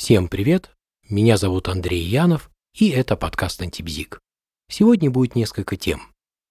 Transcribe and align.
Всем 0.00 0.28
привет, 0.28 0.70
меня 1.10 1.36
зовут 1.36 1.68
Андрей 1.68 2.02
Янов, 2.02 2.50
и 2.74 2.88
это 2.88 3.16
подкаст 3.16 3.60
«Антибзик». 3.60 4.18
Сегодня 4.70 5.10
будет 5.10 5.34
несколько 5.34 5.76
тем. 5.76 6.00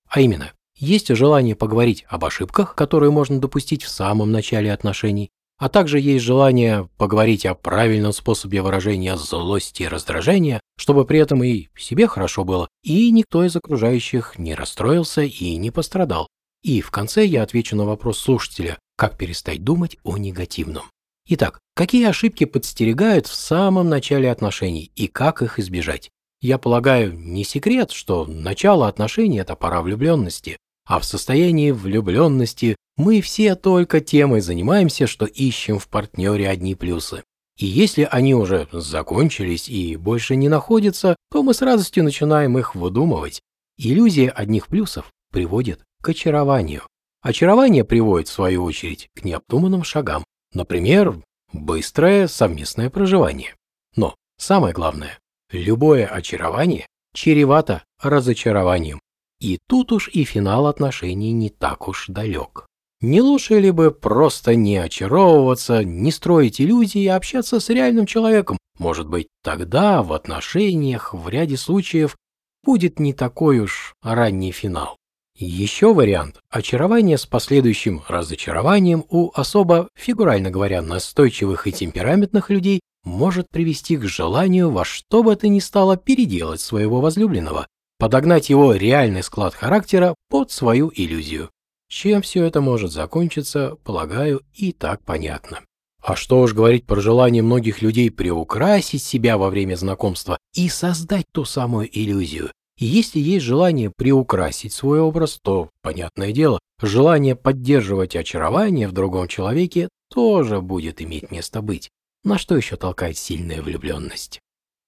А 0.07 0.21
именно, 0.21 0.53
есть 0.77 1.07
желание 1.07 1.55
поговорить 1.55 2.05
об 2.09 2.25
ошибках, 2.25 2.75
которые 2.75 3.09
можно 3.09 3.39
допустить 3.39 3.81
в 3.81 3.89
самом 3.89 4.31
начале 4.31 4.71
отношений, 4.71 5.31
а 5.57 5.67
также 5.67 5.99
есть 5.99 6.23
желание 6.23 6.89
поговорить 6.97 7.47
о 7.47 7.55
правильном 7.55 8.13
способе 8.13 8.61
выражения 8.61 9.17
злости 9.17 9.81
и 9.81 9.87
раздражения, 9.87 10.61
чтобы 10.77 11.03
при 11.05 11.17
этом 11.17 11.43
и 11.43 11.69
себе 11.75 12.05
хорошо 12.05 12.43
было, 12.43 12.67
и 12.83 13.09
никто 13.09 13.43
из 13.43 13.55
окружающих 13.55 14.37
не 14.37 14.53
расстроился 14.53 15.23
и 15.23 15.55
не 15.55 15.71
пострадал. 15.71 16.27
И 16.61 16.81
в 16.81 16.91
конце 16.91 17.25
я 17.25 17.41
отвечу 17.41 17.75
на 17.75 17.85
вопрос 17.85 18.19
слушателя, 18.19 18.77
как 18.95 19.17
перестать 19.17 19.63
думать 19.63 19.97
о 20.03 20.17
негативном. 20.19 20.83
Итак, 21.31 21.59
какие 21.75 22.07
ошибки 22.07 22.45
подстерегают 22.45 23.27
в 23.27 23.35
самом 23.35 23.87
начале 23.87 24.31
отношений 24.31 24.91
и 24.95 25.05
как 25.05 25.43
их 25.43 25.59
избежать? 25.59 26.09
Я 26.41 26.57
полагаю, 26.57 27.13
не 27.13 27.43
секрет, 27.43 27.91
что 27.91 28.25
начало 28.25 28.87
отношений– 28.87 29.37
это 29.39 29.55
пора 29.55 29.83
влюбленности, 29.83 30.57
а 30.87 30.97
в 30.99 31.05
состоянии 31.05 31.69
влюбленности 31.69 32.77
мы 32.97 33.21
все 33.21 33.53
только 33.53 34.01
тем 34.01 34.35
и 34.37 34.39
занимаемся, 34.39 35.05
что 35.05 35.25
ищем 35.27 35.77
в 35.77 35.87
партнере 35.87 36.49
одни 36.49 36.73
плюсы. 36.73 37.23
И 37.59 37.67
если 37.67 38.07
они 38.09 38.33
уже 38.33 38.67
закончились 38.71 39.69
и 39.69 39.97
больше 39.97 40.35
не 40.35 40.49
находятся, 40.49 41.15
то 41.29 41.43
мы 41.43 41.53
с 41.53 41.61
радостью 41.61 42.05
начинаем 42.05 42.57
их 42.57 42.73
выдумывать. 42.73 43.39
Иллюзия 43.77 44.29
одних 44.29 44.65
плюсов 44.65 45.11
приводит 45.31 45.81
к 46.01 46.09
очарованию. 46.09 46.81
Очарование 47.21 47.83
приводит, 47.83 48.29
в 48.29 48.33
свою 48.33 48.63
очередь, 48.63 49.09
к 49.13 49.23
необдуманным 49.23 49.83
шагам, 49.83 50.23
Например, 50.53 51.21
быстрое 51.53 52.27
совместное 52.27 52.89
проживание. 52.89 53.55
Но 53.95 54.15
самое 54.37 54.73
главное, 54.73 55.19
любое 55.51 56.05
очарование 56.05 56.87
чревато 57.13 57.83
разочарованием. 58.01 58.99
И 59.39 59.59
тут 59.67 59.91
уж 59.91 60.09
и 60.09 60.23
финал 60.23 60.67
отношений 60.67 61.31
не 61.31 61.49
так 61.49 61.87
уж 61.87 62.07
далек. 62.07 62.65
Не 63.01 63.21
лучше 63.21 63.59
ли 63.59 63.71
бы 63.71 63.91
просто 63.91 64.55
не 64.55 64.75
очаровываться, 64.77 65.85
не 65.85 66.11
строить 66.11 66.59
иллюзии 66.59 67.03
и 67.03 67.07
общаться 67.07 67.61
с 67.61 67.69
реальным 67.69 68.05
человеком? 68.05 68.57
Может 68.77 69.07
быть, 69.07 69.27
тогда 69.41 70.03
в 70.03 70.11
отношениях 70.11 71.13
в 71.13 71.29
ряде 71.29 71.55
случаев 71.55 72.17
будет 72.63 72.99
не 72.99 73.13
такой 73.13 73.59
уж 73.59 73.93
ранний 74.03 74.51
финал. 74.51 74.97
Еще 75.41 75.93
вариант– 75.93 76.41
очарование 76.49 77.17
с 77.17 77.25
последующим 77.25 78.01
разочарованием 78.09 79.05
у 79.07 79.31
особо, 79.33 79.87
фигурально 79.95 80.51
говоря, 80.51 80.81
настойчивых 80.81 81.65
и 81.65 81.71
темпераментных 81.71 82.49
людей 82.49 82.81
может 83.05 83.49
привести 83.49 83.95
к 83.95 84.03
желанию 84.03 84.69
во 84.69 84.83
что 84.83 85.23
бы 85.23 85.33
то 85.37 85.47
ни 85.47 85.59
стало 85.59 85.95
переделать 85.95 86.59
своего 86.59 86.99
возлюбленного, 86.99 87.67
подогнать 87.97 88.49
его 88.49 88.73
реальный 88.73 89.23
склад 89.23 89.55
характера 89.55 90.13
под 90.29 90.51
свою 90.51 90.91
иллюзию. 90.93 91.49
Чем 91.87 92.21
все 92.21 92.43
это 92.43 92.59
может 92.59 92.91
закончиться, 92.91 93.77
полагаю, 93.85 94.41
и 94.53 94.73
так 94.73 95.05
понятно. 95.05 95.61
А 96.03 96.17
что 96.17 96.41
уж 96.41 96.53
говорить 96.53 96.85
про 96.85 96.99
желание 96.99 97.43
многих 97.43 97.81
людей 97.81 98.11
приукрасить 98.11 99.03
себя 99.03 99.37
во 99.37 99.49
время 99.49 99.75
знакомства 99.75 100.37
и 100.53 100.67
создать 100.67 101.27
ту 101.31 101.45
самую 101.45 101.87
иллюзию, 101.97 102.51
и 102.79 102.85
если 102.85 103.19
есть 103.19 103.45
желание 103.45 103.91
приукрасить 103.95 104.71
свой 104.71 105.01
образ, 105.01 105.37
то, 105.43 105.69
понятное 105.81 106.31
дело, 106.31 106.59
желание 106.81 107.35
поддерживать 107.35 108.15
очарование 108.15 108.87
в 108.87 108.93
другом 108.93 109.27
человеке 109.27 109.89
тоже 110.09 110.61
будет 110.61 111.01
иметь 111.01 111.29
место 111.29 111.61
быть. 111.61 111.89
На 112.23 112.37
что 112.37 112.55
еще 112.55 112.77
толкает 112.77 113.17
сильная 113.17 113.61
влюбленность? 113.61 114.39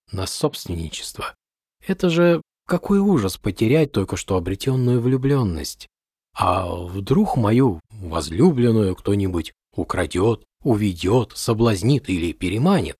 На 0.09 0.25
собственничество. 0.25 1.35
Это 1.85 2.09
же 2.09 2.41
какой 2.65 2.99
ужас 2.99 3.37
потерять 3.37 3.91
только 3.91 4.15
что 4.15 4.37
обретенную 4.37 5.01
влюбленность. 5.01 5.89
А 6.33 6.73
вдруг 6.73 7.35
мою 7.35 7.81
возлюбленную 7.89 8.95
кто-нибудь 8.95 9.51
украдет, 9.75 10.45
уведет, 10.63 11.33
соблазнит 11.35 12.09
или 12.09 12.31
переманит? 12.31 12.95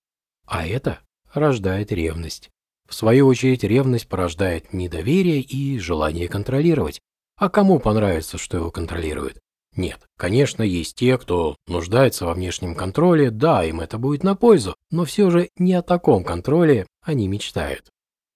А 0.45 0.67
это 0.67 0.99
рождает 1.33 1.93
ревность. 1.93 2.49
В 2.91 2.93
свою 2.93 3.27
очередь, 3.27 3.63
ревность 3.63 4.09
порождает 4.09 4.73
недоверие 4.73 5.39
и 5.39 5.79
желание 5.79 6.27
контролировать. 6.27 6.99
А 7.37 7.47
кому 7.47 7.79
понравится, 7.79 8.37
что 8.37 8.57
его 8.57 8.69
контролируют? 8.69 9.39
Нет, 9.77 10.01
конечно, 10.17 10.61
есть 10.61 10.97
те, 10.97 11.17
кто 11.17 11.55
нуждается 11.67 12.25
во 12.25 12.33
внешнем 12.33 12.75
контроле, 12.75 13.31
да, 13.31 13.63
им 13.63 13.79
это 13.79 13.97
будет 13.97 14.23
на 14.23 14.35
пользу, 14.35 14.75
но 14.89 15.05
все 15.05 15.29
же 15.29 15.47
не 15.57 15.73
о 15.73 15.81
таком 15.81 16.25
контроле 16.25 16.85
они 17.01 17.29
мечтают. 17.29 17.89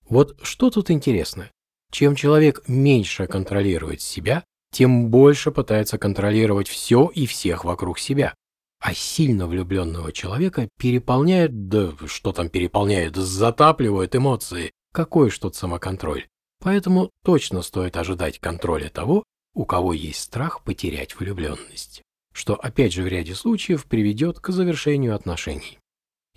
Вот 0.07 0.39
что 0.41 0.69
тут 0.69 0.89
интересно? 0.89 1.51
Чем 1.91 2.15
человек 2.15 2.63
меньше 2.69 3.27
контролирует 3.27 3.99
себя, 3.99 4.45
тем 4.71 5.09
больше 5.09 5.51
пытается 5.51 5.97
контролировать 5.97 6.69
все 6.69 7.11
и 7.13 7.25
всех 7.25 7.65
вокруг 7.65 7.99
себя. 7.99 8.33
А 8.85 8.93
сильно 8.93 9.47
влюбленного 9.47 10.11
человека 10.11 10.69
переполняет, 10.77 11.69
да 11.69 11.93
что 12.05 12.31
там 12.33 12.49
переполняет, 12.49 13.15
затапливают 13.15 14.15
эмоции. 14.15 14.73
Какой 14.93 15.31
ж 15.31 15.39
тут 15.39 15.55
самоконтроль? 15.55 16.27
Поэтому 16.61 17.09
точно 17.23 17.63
стоит 17.63 17.97
ожидать 17.97 18.37
контроля 18.37 18.89
того, 18.89 19.23
у 19.55 19.65
кого 19.65 19.91
есть 19.93 20.19
страх 20.19 20.63
потерять 20.63 21.19
влюбленность. 21.19 22.03
Что 22.31 22.53
опять 22.53 22.93
же 22.93 23.01
в 23.01 23.07
ряде 23.07 23.33
случаев 23.33 23.85
приведет 23.85 24.39
к 24.39 24.51
завершению 24.51 25.15
отношений. 25.15 25.79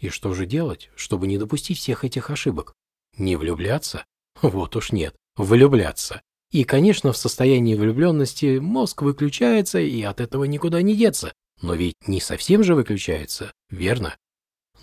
И 0.00 0.08
что 0.08 0.32
же 0.32 0.46
делать, 0.46 0.88
чтобы 0.96 1.26
не 1.26 1.36
допустить 1.36 1.76
всех 1.76 2.02
этих 2.02 2.30
ошибок? 2.30 2.72
Не 3.18 3.36
влюбляться? 3.36 4.06
Вот 4.40 4.74
уж 4.74 4.90
нет, 4.90 5.14
влюбляться. 5.36 6.22
И, 6.50 6.64
конечно, 6.64 7.12
в 7.12 7.18
состоянии 7.18 7.74
влюбленности 7.74 8.56
мозг 8.56 9.02
выключается, 9.02 9.80
и 9.80 10.00
от 10.00 10.22
этого 10.22 10.44
никуда 10.44 10.80
не 10.80 10.96
деться. 10.96 11.34
Но 11.60 11.74
ведь 11.74 12.06
не 12.06 12.20
совсем 12.20 12.62
же 12.62 12.74
выключается, 12.74 13.52
верно? 13.68 14.16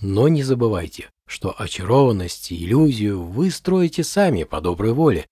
Но 0.01 0.27
не 0.27 0.43
забывайте, 0.43 1.09
что 1.25 1.55
очарованность 1.57 2.51
и 2.51 2.63
иллюзию 2.63 3.23
вы 3.23 3.49
строите 3.49 4.03
сами 4.03 4.43
по 4.43 4.59
доброй 4.59 4.93
воле. 4.93 5.27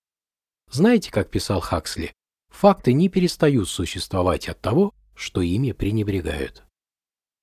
Знаете, 0.71 1.11
как 1.11 1.29
писал 1.29 1.59
Хаксли, 1.59 2.13
факты 2.49 2.93
не 2.93 3.09
перестают 3.09 3.67
существовать 3.69 4.47
от 4.47 4.61
того, 4.61 4.93
что 5.15 5.41
ими 5.41 5.73
пренебрегают. 5.73 6.63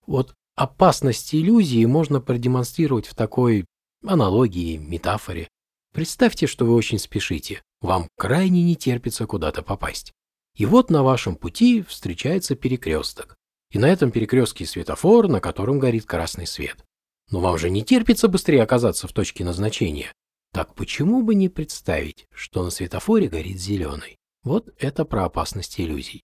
Вот 0.06 0.34
опасность 0.56 1.34
иллюзии 1.34 1.84
можно 1.84 2.20
продемонстрировать 2.20 3.06
в 3.06 3.14
такой 3.14 3.66
аналогии, 4.04 4.78
метафоре. 4.78 5.48
Представьте, 5.92 6.46
что 6.46 6.64
вы 6.64 6.74
очень 6.74 6.98
спешите, 6.98 7.62
вам 7.82 8.08
крайне 8.16 8.62
не 8.62 8.76
терпится 8.76 9.26
куда-то 9.26 9.62
попасть. 9.62 10.12
И 10.56 10.64
вот 10.64 10.90
на 10.90 11.02
вашем 11.02 11.36
пути 11.36 11.82
встречается 11.82 12.54
перекресток 12.54 13.36
и 13.70 13.78
на 13.78 13.86
этом 13.86 14.10
перекрестке 14.10 14.66
светофор, 14.66 15.28
на 15.28 15.40
котором 15.40 15.78
горит 15.78 16.04
красный 16.04 16.46
свет. 16.46 16.84
Но 17.30 17.40
вам 17.40 17.58
же 17.58 17.70
не 17.70 17.84
терпится 17.84 18.28
быстрее 18.28 18.62
оказаться 18.62 19.06
в 19.06 19.12
точке 19.12 19.44
назначения. 19.44 20.12
Так 20.52 20.74
почему 20.74 21.22
бы 21.22 21.34
не 21.34 21.48
представить, 21.48 22.26
что 22.34 22.64
на 22.64 22.70
светофоре 22.70 23.28
горит 23.28 23.58
зеленый? 23.58 24.18
Вот 24.42 24.68
это 24.78 25.04
про 25.04 25.26
опасность 25.26 25.78
иллюзий. 25.80 26.22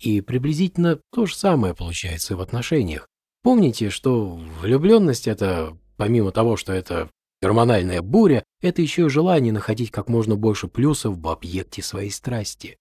И 0.00 0.20
приблизительно 0.20 1.00
то 1.12 1.26
же 1.26 1.36
самое 1.36 1.74
получается 1.74 2.34
и 2.34 2.36
в 2.36 2.40
отношениях. 2.40 3.06
Помните, 3.42 3.90
что 3.90 4.34
влюбленность 4.60 5.28
это, 5.28 5.76
помимо 5.96 6.32
того, 6.32 6.56
что 6.56 6.72
это 6.72 7.08
гормональная 7.40 8.02
буря, 8.02 8.44
это 8.60 8.82
еще 8.82 9.06
и 9.06 9.10
желание 9.10 9.52
находить 9.52 9.92
как 9.92 10.08
можно 10.08 10.34
больше 10.34 10.66
плюсов 10.66 11.16
в 11.16 11.28
объекте 11.28 11.82
своей 11.82 12.10
страсти. 12.10 12.78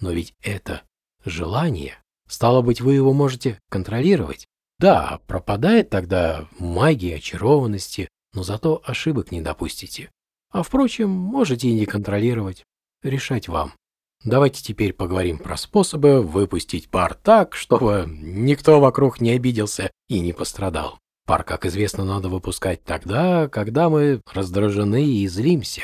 Но 0.00 0.12
ведь 0.12 0.34
это 0.42 0.82
желание 1.24 1.98
Стало 2.28 2.62
быть, 2.62 2.80
вы 2.80 2.94
его 2.94 3.12
можете 3.12 3.58
контролировать. 3.70 4.46
Да, 4.78 5.20
пропадает 5.26 5.90
тогда 5.90 6.46
магия 6.58 7.16
очарованности, 7.16 8.08
но 8.34 8.42
зато 8.42 8.80
ошибок 8.84 9.32
не 9.32 9.40
допустите. 9.40 10.10
А 10.50 10.62
впрочем, 10.62 11.10
можете 11.10 11.68
и 11.68 11.74
не 11.74 11.86
контролировать. 11.86 12.64
Решать 13.02 13.48
вам. 13.48 13.72
Давайте 14.24 14.62
теперь 14.62 14.92
поговорим 14.92 15.38
про 15.38 15.56
способы 15.56 16.22
выпустить 16.22 16.90
пар 16.90 17.14
так, 17.14 17.54
чтобы 17.54 18.04
никто 18.08 18.80
вокруг 18.80 19.20
не 19.20 19.30
обиделся 19.30 19.90
и 20.08 20.20
не 20.20 20.32
пострадал. 20.32 20.98
Пар, 21.26 21.44
как 21.44 21.66
известно, 21.66 22.04
надо 22.04 22.28
выпускать 22.28 22.82
тогда, 22.84 23.48
когда 23.48 23.88
мы 23.88 24.20
раздражены 24.32 25.04
и 25.04 25.28
злимся. 25.28 25.82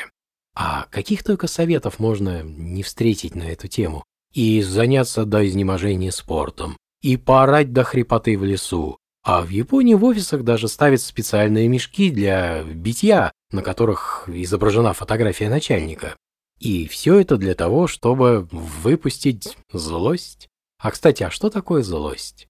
А 0.55 0.87
каких 0.89 1.23
только 1.23 1.47
советов 1.47 1.99
можно 1.99 2.43
не 2.43 2.83
встретить 2.83 3.35
на 3.35 3.43
эту 3.43 3.67
тему 3.67 4.03
и 4.35 4.61
заняться 4.61 5.25
до 5.25 5.47
изнеможения 5.47 6.11
спортом, 6.11 6.77
и 7.01 7.15
поорать 7.15 7.71
до 7.71 7.83
хрипоты 7.83 8.37
в 8.37 8.43
лесу. 8.43 8.97
А 9.23 9.41
в 9.41 9.49
Японии 9.49 9.95
в 9.95 10.03
офисах 10.03 10.43
даже 10.43 10.67
ставят 10.67 11.01
специальные 11.01 11.67
мешки 11.69 12.11
для 12.11 12.61
битья, 12.63 13.31
на 13.51 13.63
которых 13.63 14.27
изображена 14.27 14.93
фотография 14.93 15.49
начальника. 15.49 16.15
И 16.59 16.87
все 16.87 17.19
это 17.19 17.37
для 17.37 17.55
того, 17.55 17.87
чтобы 17.87 18.47
выпустить 18.51 19.57
злость. 19.71 20.47
А, 20.79 20.91
кстати, 20.91 21.23
а 21.23 21.31
что 21.31 21.49
такое 21.49 21.81
злость? 21.81 22.47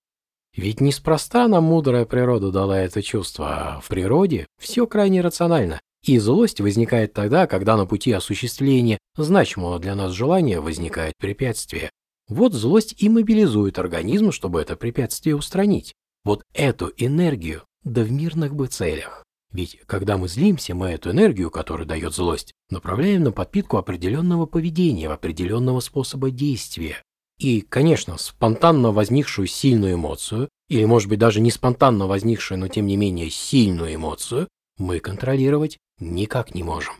Ведь 0.55 0.81
неспроста 0.81 1.47
нам 1.47 1.65
мудрая 1.65 2.05
природа 2.05 2.51
дала 2.51 2.79
это 2.79 3.01
чувство, 3.01 3.49
а 3.49 3.79
в 3.79 3.87
природе 3.89 4.47
все 4.59 4.87
крайне 4.87 5.21
рационально, 5.21 5.79
и 6.05 6.19
злость 6.19 6.61
возникает 6.61 7.13
тогда, 7.13 7.47
когда 7.47 7.75
на 7.77 7.85
пути 7.85 8.11
осуществления 8.11 8.99
значимого 9.17 9.79
для 9.79 9.95
нас 9.95 10.11
желания 10.11 10.59
возникает 10.59 11.13
препятствие. 11.17 11.89
Вот 12.27 12.53
злость 12.53 12.95
и 12.97 13.09
мобилизует 13.09 13.79
организм, 13.79 14.31
чтобы 14.31 14.61
это 14.61 14.75
препятствие 14.75 15.35
устранить. 15.35 15.93
Вот 16.23 16.43
эту 16.53 16.91
энергию, 16.97 17.63
да 17.83 18.03
в 18.03 18.11
мирных 18.11 18.55
бы 18.55 18.67
целях. 18.67 19.23
Ведь 19.51 19.79
когда 19.85 20.17
мы 20.17 20.27
злимся, 20.27 20.75
мы 20.75 20.87
эту 20.89 21.11
энергию, 21.11 21.49
которую 21.49 21.87
дает 21.87 22.13
злость, 22.13 22.51
направляем 22.69 23.23
на 23.23 23.31
подпитку 23.31 23.77
определенного 23.77 24.45
поведения, 24.45 25.07
определенного 25.07 25.79
способа 25.79 26.29
действия. 26.29 27.01
И, 27.39 27.61
конечно, 27.61 28.17
спонтанно 28.17 28.91
возникшую 28.91 29.47
сильную 29.47 29.95
эмоцию, 29.95 30.49
или, 30.69 30.85
может 30.85 31.09
быть, 31.09 31.19
даже 31.19 31.41
не 31.41 31.51
спонтанно 31.51 32.07
возникшую, 32.07 32.59
но 32.59 32.67
тем 32.67 32.85
не 32.85 32.97
менее 32.97 33.29
сильную 33.29 33.95
эмоцию, 33.95 34.47
мы 34.77 34.99
контролировать 34.99 35.77
никак 35.99 36.53
не 36.53 36.63
можем. 36.63 36.95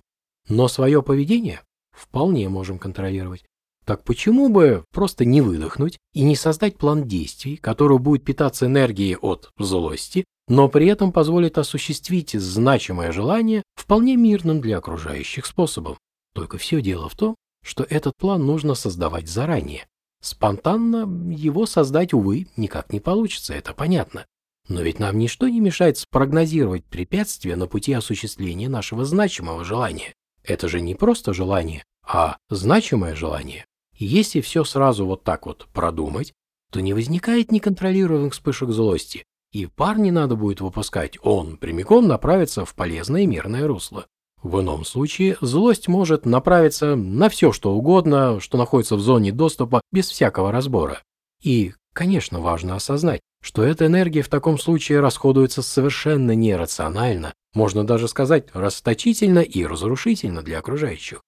Но 0.48 0.68
свое 0.68 1.02
поведение 1.02 1.62
вполне 1.92 2.50
можем 2.50 2.78
контролировать. 2.78 3.46
Так 3.86 4.04
почему 4.04 4.50
бы 4.50 4.84
просто 4.92 5.26
не 5.26 5.42
выдохнуть 5.42 6.00
и 6.14 6.24
не 6.24 6.36
создать 6.36 6.78
план 6.78 7.08
действий, 7.08 7.58
который 7.58 8.00
будет 8.00 8.26
питаться 8.26 8.66
энергией 8.66 9.16
от 9.16 9.52
злости, 9.60 10.26
но 10.48 10.70
при 10.70 10.88
этом 10.88 11.12
позволит 11.12 11.58
осуществить 11.58 12.32
значимое 12.32 13.12
желание 13.12 13.64
вполне 13.76 14.16
мирным 14.16 14.60
для 14.60 14.80
окружающих 14.80 15.46
способом? 15.46 15.98
Только 16.34 16.58
все 16.58 16.82
дело 16.82 17.10
в 17.10 17.16
том, 17.16 17.36
что 17.64 17.86
этот 17.88 18.16
план 18.18 18.46
нужно 18.46 18.74
создавать 18.74 19.28
заранее. 19.28 19.88
Спонтанно 20.22 21.08
его 21.32 21.68
создать, 21.68 22.14
увы, 22.14 22.48
никак 22.58 22.92
не 22.92 23.00
получится, 23.00 23.54
это 23.54 23.74
понятно. 23.74 24.26
Но 24.68 24.82
ведь 24.82 25.00
нам 25.00 25.18
ничто 25.18 25.48
не 25.48 25.60
мешает 25.60 25.98
спрогнозировать 25.98 26.86
препятствия 26.86 27.56
на 27.56 27.68
пути 27.68 27.94
осуществления 27.94 28.70
нашего 28.70 29.06
значимого 29.06 29.64
желания. 29.64 30.14
Это 30.44 30.68
же 30.68 30.82
не 30.82 30.96
просто 30.96 31.34
желание, 31.34 31.84
а 32.04 32.38
значимое 32.50 33.16
желание. 33.16 33.66
И 33.98 34.06
если 34.06 34.42
все 34.42 34.64
сразу 34.64 35.06
вот 35.06 35.24
так 35.24 35.46
вот 35.46 35.68
продумать, 35.74 36.34
то 36.72 36.82
не 36.82 36.94
возникает 36.94 37.52
неконтролируемых 37.52 38.34
вспышек 38.34 38.70
злости, 38.70 39.24
и 39.52 39.68
пар 39.68 39.98
не 39.98 40.12
надо 40.12 40.36
будет 40.36 40.62
выпускать, 40.62 41.18
он 41.22 41.58
прямиком 41.58 42.08
направится 42.08 42.66
в 42.66 42.76
полезное 42.76 43.22
и 43.22 43.28
мирное 43.28 43.68
русло. 43.68 44.06
В 44.44 44.60
ином 44.60 44.86
случае 44.86 45.38
злость 45.42 45.88
может 45.88 46.26
направиться 46.26 46.96
на 46.96 47.30
все, 47.30 47.52
что 47.52 47.74
угодно, 47.74 48.40
что 48.40 48.58
находится 48.58 48.96
в 48.96 49.00
зоне 49.00 49.32
доступа 49.32 49.82
без 49.92 50.10
всякого 50.10 50.52
разбора. 50.52 51.02
И, 51.42 51.74
конечно, 51.96 52.42
важно 52.42 52.76
осознать, 52.76 53.22
что 53.42 53.64
эта 53.64 53.88
энергия 53.88 54.22
в 54.22 54.30
таком 54.30 54.60
случае 54.60 55.00
расходуется 55.00 55.62
совершенно 55.62 56.36
нерационально, 56.36 57.34
можно 57.54 57.86
даже 57.86 58.08
сказать, 58.08 58.48
расточительно 58.54 59.40
и 59.40 59.66
разрушительно 59.66 60.44
для 60.44 60.60
окружающих. 60.60 61.24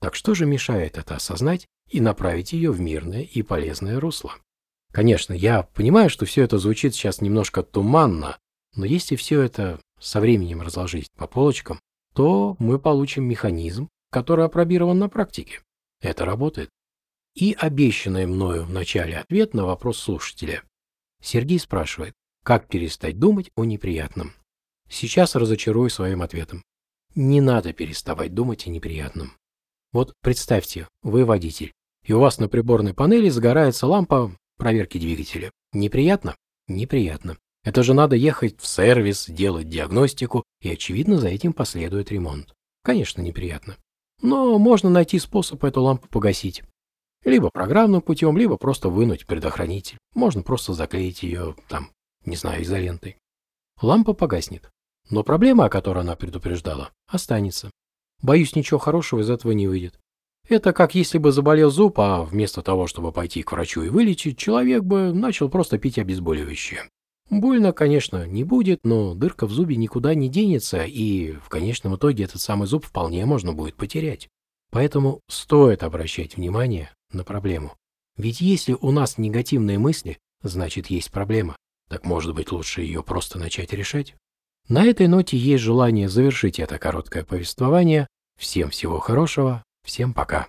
Так 0.00 0.14
что 0.14 0.34
же 0.34 0.46
мешает 0.46 0.96
это 0.96 1.16
осознать 1.16 1.66
и 1.88 2.00
направить 2.00 2.52
ее 2.52 2.72
в 2.72 2.80
мирное 2.80 3.22
и 3.22 3.42
полезное 3.42 4.00
русло? 4.00 4.32
Конечно, 4.92 5.34
я 5.34 5.62
понимаю, 5.62 6.08
что 6.08 6.24
все 6.24 6.42
это 6.42 6.58
звучит 6.58 6.94
сейчас 6.94 7.20
немножко 7.20 7.62
туманно, 7.62 8.38
но 8.74 8.86
если 8.86 9.16
все 9.16 9.42
это 9.42 9.78
со 10.00 10.20
временем 10.20 10.62
разложить 10.62 11.08
по 11.16 11.26
полочкам, 11.26 11.78
то 12.14 12.56
мы 12.58 12.78
получим 12.78 13.24
механизм, 13.24 13.88
который 14.10 14.46
опробирован 14.46 14.98
на 14.98 15.08
практике. 15.08 15.60
Это 16.00 16.24
работает. 16.24 16.70
И 17.34 17.56
обещанный 17.58 18.26
мною 18.26 18.64
в 18.64 18.70
начале 18.70 19.18
ответ 19.18 19.54
на 19.54 19.64
вопрос 19.64 19.98
слушателя. 19.98 20.62
Сергей 21.22 21.58
спрашивает, 21.58 22.14
как 22.42 22.68
перестать 22.68 23.18
думать 23.18 23.50
о 23.54 23.64
неприятном. 23.64 24.32
Сейчас 24.88 25.36
разочарую 25.36 25.90
своим 25.90 26.22
ответом. 26.22 26.62
Не 27.14 27.40
надо 27.40 27.72
переставать 27.72 28.34
думать 28.34 28.66
о 28.66 28.70
неприятном. 28.70 29.32
Вот 29.92 30.14
представьте, 30.22 30.88
вы 31.02 31.24
водитель, 31.24 31.72
и 32.04 32.12
у 32.12 32.20
вас 32.20 32.38
на 32.38 32.48
приборной 32.48 32.94
панели 32.94 33.28
загорается 33.28 33.86
лампа 33.86 34.36
проверки 34.56 34.98
двигателя. 34.98 35.50
Неприятно? 35.72 36.36
Неприятно. 36.68 37.36
Это 37.62 37.82
же 37.82 37.94
надо 37.94 38.16
ехать 38.16 38.60
в 38.60 38.66
сервис, 38.66 39.26
делать 39.28 39.68
диагностику, 39.68 40.44
и, 40.60 40.70
очевидно, 40.70 41.18
за 41.18 41.28
этим 41.28 41.52
последует 41.52 42.10
ремонт. 42.10 42.54
Конечно, 42.82 43.20
неприятно. 43.20 43.76
Но 44.22 44.58
можно 44.58 44.88
найти 44.88 45.18
способ 45.18 45.62
эту 45.64 45.82
лампу 45.82 46.08
погасить. 46.08 46.62
Либо 47.24 47.50
программным 47.50 48.00
путем, 48.00 48.36
либо 48.36 48.56
просто 48.56 48.88
вынуть 48.88 49.26
предохранитель. 49.26 49.98
Можно 50.14 50.42
просто 50.42 50.72
заклеить 50.72 51.22
ее, 51.22 51.54
там, 51.68 51.90
не 52.24 52.36
знаю, 52.36 52.62
изолентой. 52.62 53.16
Лампа 53.82 54.14
погаснет. 54.14 54.70
Но 55.10 55.22
проблема, 55.22 55.66
о 55.66 55.70
которой 55.70 56.00
она 56.00 56.16
предупреждала, 56.16 56.90
останется. 57.06 57.70
Боюсь, 58.22 58.54
ничего 58.54 58.78
хорошего 58.78 59.20
из 59.20 59.30
этого 59.30 59.52
не 59.52 59.66
выйдет. 59.66 59.98
Это 60.48 60.72
как 60.72 60.94
если 60.94 61.18
бы 61.18 61.32
заболел 61.32 61.70
зуб, 61.70 62.00
а 62.00 62.22
вместо 62.22 62.62
того, 62.62 62.86
чтобы 62.86 63.12
пойти 63.12 63.42
к 63.42 63.52
врачу 63.52 63.82
и 63.82 63.88
вылечить, 63.88 64.38
человек 64.38 64.82
бы 64.82 65.12
начал 65.12 65.48
просто 65.48 65.78
пить 65.78 65.98
обезболивающее. 65.98 66.88
Больно, 67.30 67.72
конечно, 67.72 68.26
не 68.26 68.42
будет, 68.42 68.80
но 68.82 69.14
дырка 69.14 69.46
в 69.46 69.52
зубе 69.52 69.76
никуда 69.76 70.14
не 70.14 70.28
денется, 70.28 70.84
и 70.84 71.32
в 71.32 71.48
конечном 71.48 71.94
итоге 71.94 72.24
этот 72.24 72.40
самый 72.40 72.66
зуб 72.66 72.84
вполне 72.84 73.24
можно 73.26 73.52
будет 73.52 73.76
потерять. 73.76 74.28
Поэтому 74.70 75.20
стоит 75.28 75.82
обращать 75.82 76.36
внимание 76.36 76.90
на 77.12 77.24
проблему. 77.24 77.76
Ведь 78.16 78.40
если 78.40 78.76
у 78.80 78.90
нас 78.90 79.18
негативные 79.18 79.78
мысли, 79.78 80.18
значит 80.42 80.88
есть 80.88 81.10
проблема. 81.10 81.56
Так 81.88 82.04
может 82.04 82.34
быть 82.34 82.52
лучше 82.52 82.82
ее 82.82 83.02
просто 83.02 83.38
начать 83.38 83.72
решать? 83.72 84.14
На 84.68 84.84
этой 84.84 85.08
ноте 85.08 85.36
есть 85.36 85.64
желание 85.64 86.08
завершить 86.08 86.60
это 86.60 86.78
короткое 86.78 87.24
повествование. 87.24 88.06
Всем 88.38 88.70
всего 88.70 89.00
хорошего, 89.00 89.64
всем 89.84 90.14
пока. 90.14 90.48